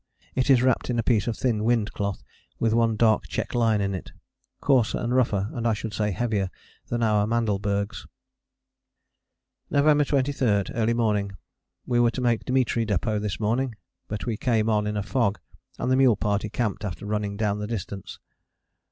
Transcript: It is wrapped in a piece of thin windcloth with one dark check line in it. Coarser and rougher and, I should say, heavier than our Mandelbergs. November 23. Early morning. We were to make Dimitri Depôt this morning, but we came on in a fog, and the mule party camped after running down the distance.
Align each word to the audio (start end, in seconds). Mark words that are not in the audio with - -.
It 0.33 0.49
is 0.49 0.63
wrapped 0.63 0.89
in 0.89 0.97
a 0.97 1.03
piece 1.03 1.27
of 1.27 1.37
thin 1.37 1.59
windcloth 1.63 2.23
with 2.57 2.73
one 2.73 2.95
dark 2.97 3.27
check 3.27 3.53
line 3.53 3.81
in 3.81 3.93
it. 3.93 4.11
Coarser 4.59 4.97
and 4.97 5.13
rougher 5.13 5.51
and, 5.53 5.67
I 5.67 5.73
should 5.73 5.93
say, 5.93 6.09
heavier 6.09 6.49
than 6.87 7.03
our 7.03 7.27
Mandelbergs. 7.27 8.07
November 9.69 10.03
23. 10.03 10.63
Early 10.73 10.95
morning. 10.95 11.33
We 11.85 11.99
were 11.99 12.09
to 12.09 12.19
make 12.21 12.45
Dimitri 12.45 12.83
Depôt 12.83 13.21
this 13.21 13.39
morning, 13.39 13.75
but 14.07 14.25
we 14.25 14.37
came 14.37 14.71
on 14.71 14.87
in 14.87 14.97
a 14.97 15.03
fog, 15.03 15.39
and 15.77 15.91
the 15.91 15.95
mule 15.95 16.17
party 16.17 16.49
camped 16.49 16.83
after 16.83 17.05
running 17.05 17.37
down 17.37 17.59
the 17.59 17.67
distance. 17.67 18.17